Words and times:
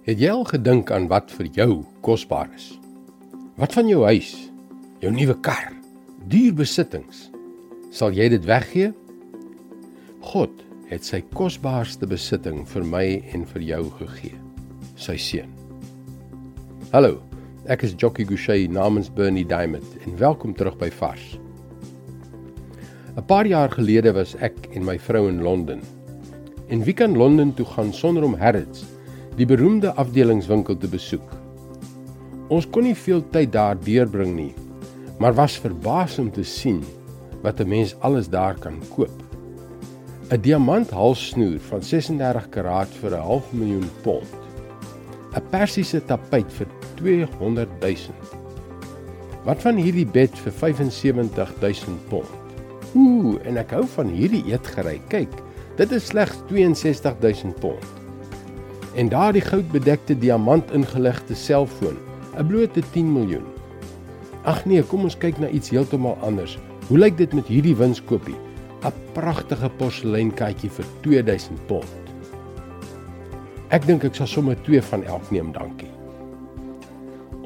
Het 0.00 0.16
jy 0.16 0.30
al 0.32 0.46
gedink 0.48 0.88
aan 0.96 1.10
wat 1.12 1.28
vir 1.36 1.48
jou 1.52 1.72
kosbaar 2.00 2.48
is? 2.56 2.70
Wat 3.60 3.74
van 3.76 3.84
jou 3.84 4.00
huis, 4.08 4.30
jou 5.02 5.10
nuwe 5.12 5.34
kar, 5.44 5.74
duur 6.32 6.54
besittings? 6.56 7.26
Sal 7.92 8.14
jy 8.16 8.30
dit 8.32 8.46
weggee? 8.48 8.94
God 10.24 10.62
het 10.88 11.04
sy 11.04 11.20
kosbaarste 11.36 12.08
besitting 12.08 12.62
vir 12.70 12.86
my 12.88 13.02
en 13.36 13.44
vir 13.50 13.66
jou 13.66 13.82
gegee, 13.98 14.38
sy 14.96 15.18
seun. 15.20 15.50
Hallo, 16.94 17.18
ek 17.68 17.84
is 17.84 17.92
Jockey 17.92 18.24
Gouchee 18.24 18.70
namens 18.72 19.10
Bernie 19.12 19.44
Diamond 19.44 19.98
en 20.06 20.16
welkom 20.16 20.54
terug 20.56 20.78
by 20.80 20.88
Vars. 20.88 21.36
'n 23.18 23.26
Paar 23.28 23.44
jaar 23.44 23.68
gelede 23.68 24.14
was 24.16 24.32
ek 24.40 24.56
en 24.72 24.80
my 24.88 24.96
vrou 24.96 25.28
in 25.28 25.44
Londen. 25.44 25.84
En 26.72 26.86
wie 26.88 26.96
kan 26.96 27.18
Londen 27.18 27.52
toe 27.52 27.66
gaan 27.66 27.92
sonder 27.92 28.24
om 28.24 28.34
Harrods 28.40 28.86
die 29.38 29.46
beroemde 29.46 29.92
afdelingswinkel 30.00 30.76
te 30.80 30.88
besoek. 30.90 31.26
Ons 32.50 32.66
kon 32.66 32.86
nie 32.86 32.96
veel 32.98 33.22
tyd 33.30 33.52
daar 33.54 33.78
deurbring 33.78 34.32
nie, 34.34 34.52
maar 35.22 35.36
was 35.38 35.58
verbaas 35.62 36.18
om 36.18 36.30
te 36.34 36.42
sien 36.44 36.80
wat 37.44 37.60
'n 37.60 37.68
mens 37.68 37.94
alles 38.00 38.28
daar 38.28 38.58
kan 38.58 38.80
koop. 38.96 39.22
'n 40.30 40.40
Diamant 40.40 40.90
halssnoer 40.90 41.60
van 41.60 41.82
36 41.82 42.48
karaat 42.50 42.90
vir 43.00 43.10
'n 43.10 43.22
half 43.22 43.52
miljoen 43.52 43.90
pond. 44.02 44.34
'n 45.36 45.42
Persiese 45.50 46.04
tapuit 46.04 46.52
vir 46.52 46.66
200 46.96 47.68
000. 47.80 47.96
Wat 49.44 49.62
van 49.62 49.76
hierdie 49.76 50.06
bed 50.06 50.38
vir 50.38 50.52
75 50.52 51.54
000 51.60 51.98
pond? 52.08 52.34
Ooh, 52.94 53.38
en 53.44 53.56
ek 53.56 53.70
hou 53.70 53.86
van 53.86 54.08
hierdie 54.08 54.44
eetgerei. 54.44 55.00
Kyk, 55.08 55.30
dit 55.76 55.92
is 55.92 56.06
slegs 56.06 56.36
62 56.48 57.14
000 57.20 57.54
pond 57.60 57.99
en 58.94 59.08
daardie 59.08 59.42
goudbedekte 59.42 60.18
diamant 60.18 60.70
ingelegde 60.72 61.34
selfoon, 61.34 61.96
'n 62.38 62.46
blote 62.46 62.82
10 62.92 63.12
miljoen. 63.12 63.46
Ag 64.42 64.64
nee, 64.64 64.82
kom 64.82 65.02
ons 65.02 65.18
kyk 65.18 65.38
na 65.38 65.48
iets 65.48 65.70
heeltemal 65.70 66.16
anders. 66.20 66.58
Hoe 66.88 66.98
lyk 66.98 67.16
dit 67.16 67.32
met 67.32 67.46
hierdie 67.46 67.76
winskoopie? 67.76 68.36
'n 68.82 68.92
Pragtige 69.12 69.68
porseleinkaartjie 69.76 70.70
vir 70.70 70.84
2000 71.00 71.66
pond. 71.66 71.84
Ek 73.68 73.86
dink 73.86 74.04
ek 74.04 74.14
sal 74.14 74.26
sommer 74.26 74.56
twee 74.62 74.82
van 74.82 75.04
elk 75.04 75.30
neem, 75.30 75.52
dankie. 75.52 75.90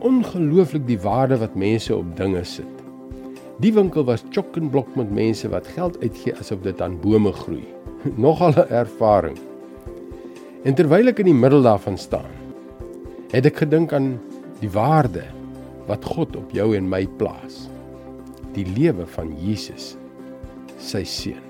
Ongelooflik 0.01 0.87
die 0.87 1.01
waarde 1.01 1.39
wat 1.39 1.55
mense 1.55 1.97
op 1.97 2.17
dinge 2.17 2.45
sit. 2.45 2.71
Die 3.61 3.73
winkel 3.73 4.05
was 4.05 4.25
chock 4.31 4.57
en 4.57 4.71
blok 4.71 4.97
met 4.97 5.11
mense 5.11 5.49
wat 5.49 5.67
geld 5.67 6.01
uitgee 6.03 6.35
asof 6.39 6.61
dit 6.61 6.81
aan 6.81 7.01
bome 7.01 7.33
groei. 7.33 7.65
Nogal 8.25 8.53
'n 8.57 8.71
ervaring. 8.71 9.39
En 10.65 10.73
terwyl 10.73 11.13
ek 11.13 11.21
in 11.21 11.29
die 11.29 11.37
middel 11.37 11.61
daarvan 11.67 11.99
staan, 12.01 12.31
het 13.35 13.45
ek 13.45 13.59
gedink 13.67 13.93
aan 13.93 14.15
die 14.63 14.71
waarde 14.73 15.27
wat 15.91 16.07
God 16.09 16.39
op 16.41 16.55
jou 16.57 16.71
en 16.73 16.89
my 16.89 17.03
plaas. 17.19 17.67
Die 18.57 18.65
lewe 18.73 19.05
van 19.17 19.35
Jesus, 19.37 19.93
sy 20.81 21.03
seun. 21.05 21.43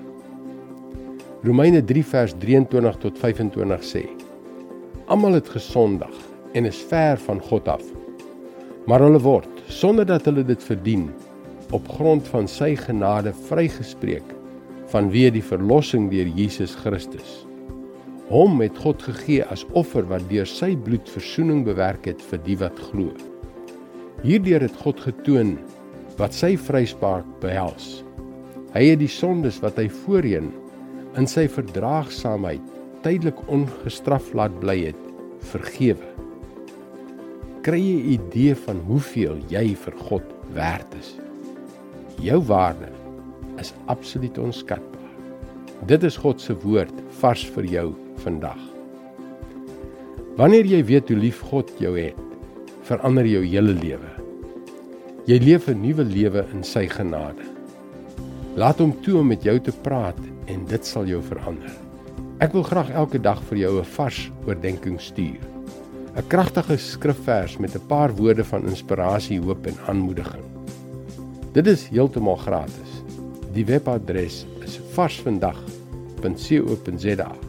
Romeine 1.45 1.79
3 1.85 2.03
vers 2.09 2.35
23 2.41 2.99
tot 3.05 3.21
25 3.21 3.87
sê: 3.87 4.03
Almal 5.07 5.37
het 5.39 5.53
gesondig 5.53 6.11
en 6.57 6.67
is 6.67 6.81
ver 6.89 7.21
van 7.27 7.39
God 7.47 7.69
af. 7.71 7.87
Maar 8.89 9.05
hulle 9.05 9.21
word 9.21 9.63
sonder 9.71 10.07
dat 10.09 10.27
hulle 10.27 10.43
dit 10.43 10.61
verdien 10.67 11.07
op 11.71 11.87
grond 11.95 12.27
van 12.33 12.49
sy 12.51 12.73
genade 12.77 13.31
vrygespreek 13.47 14.35
vanweë 14.91 15.31
die 15.37 15.45
verlossing 15.45 16.11
deur 16.11 16.27
Jesus 16.35 16.75
Christus. 16.83 17.45
Hom 18.25 18.57
het 18.63 18.77
God 18.81 19.03
gegee 19.05 19.43
as 19.53 19.61
offer 19.77 20.05
wat 20.09 20.23
deur 20.31 20.47
sy 20.49 20.71
bloed 20.73 21.05
verzoening 21.13 21.61
bewerk 21.67 22.07
het 22.09 22.23
vir 22.25 22.39
die 22.41 22.55
wat 22.57 22.79
glo. 22.87 23.11
Hierdeur 24.23 24.63
het 24.65 24.77
God 24.81 25.03
getoon 25.03 25.59
wat 26.17 26.33
sy 26.33 26.55
vryspraak 26.57 27.27
behels. 27.43 28.01
Hy 28.73 28.81
het 28.89 28.99
die 29.03 29.11
sondes 29.11 29.59
wat 29.61 29.77
hy 29.77 29.85
voorheen 30.01 30.49
in 31.19 31.29
sy 31.29 31.45
verdraagsaamheid 31.51 32.63
tydelik 33.05 33.37
ongestraf 33.45 34.31
laat 34.33 34.55
bly 34.63 34.79
het, 34.87 35.03
vergewe. 35.51 36.09
Kry 37.61 37.77
jy 37.77 37.99
'n 37.99 38.09
idee 38.17 38.55
van 38.55 38.81
hoeveel 38.89 39.37
jy 39.49 39.75
vir 39.75 39.93
God 40.09 40.25
werd 40.53 40.95
is? 40.97 41.13
Jou 42.17 42.41
waarde 42.41 42.89
is 43.59 43.73
absoluut 43.85 44.37
onskatbaar. 44.37 45.13
Dit 45.85 46.03
is 46.03 46.17
God 46.17 46.41
se 46.41 46.53
woord 46.53 46.93
vars 47.21 47.45
vir 47.45 47.65
jou 47.65 48.04
vandag. 48.25 48.59
Wanneer 50.35 50.67
jy 50.67 50.81
weet 50.83 51.13
hoe 51.13 51.21
lief 51.21 51.39
God 51.47 51.71
jou 51.79 51.93
het, 51.95 52.19
verander 52.85 53.25
jou 53.29 53.43
hele 53.45 53.73
lewe. 53.77 54.09
Jy 55.25 55.39
leef 55.41 55.67
'n 55.69 55.81
nuwe 55.81 56.03
lewe 56.03 56.45
in 56.53 56.63
sy 56.63 56.87
genade. 56.87 57.41
Laat 58.55 58.79
hom 58.79 59.01
toe 59.01 59.19
om 59.19 59.27
met 59.27 59.43
jou 59.43 59.59
te 59.59 59.71
praat 59.71 60.19
en 60.47 60.65
dit 60.65 60.85
sal 60.85 61.05
jou 61.05 61.21
verander. 61.21 61.71
Ek 62.39 62.53
wil 62.53 62.63
graag 62.63 62.89
elke 62.91 63.19
dag 63.19 63.41
vir 63.49 63.57
jou 63.57 63.79
'n 63.79 63.85
vars 63.95 64.31
oordeenking 64.47 64.99
stuur. 64.99 65.39
'n 66.15 66.27
Kragtige 66.27 66.77
skrifvers 66.77 67.57
met 67.57 67.75
'n 67.75 67.87
paar 67.87 68.15
woorde 68.15 68.43
van 68.43 68.67
inspirasie, 68.67 69.41
hoop 69.41 69.67
en 69.67 69.75
aanmoediging. 69.87 70.43
Dit 71.53 71.67
is 71.67 71.87
heeltemal 71.87 72.35
gratis. 72.35 73.03
Die 73.53 73.65
webadres 73.65 74.45
is 74.63 74.79
varsvandag.co.za. 74.93 77.44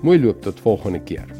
Mooi 0.00 0.20
loop 0.20 0.42
tot 0.42 0.60
volgende 0.60 1.00
keer. 1.00 1.39